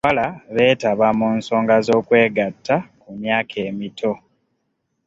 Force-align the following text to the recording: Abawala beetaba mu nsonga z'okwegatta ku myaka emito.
Abawala 0.03 0.27
beetaba 0.55 1.07
mu 1.19 1.27
nsonga 1.37 1.75
z'okwegatta 1.85 2.75
ku 3.01 3.09
myaka 3.19 3.55
emito. 3.69 4.11